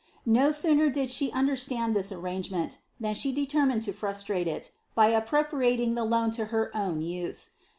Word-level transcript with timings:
No 0.25 0.49
sooner 0.49 0.89
did 0.89 1.11
she 1.11 1.31
understand 1.31 1.95
thu 1.95 2.15
arrangement, 2.17 2.79
than 2.99 3.13
she 3.13 3.31
determined 3.31 3.83
to 3.83 3.93
frustrate 3.93 4.47
it, 4.47 4.71
by 4.95 5.09
appropriating 5.09 5.93
the 5.93 6.03
loan 6.05 6.31
to 6.31 6.45
her 6.45 6.75
own 6.75 7.03
use. 7.03 7.51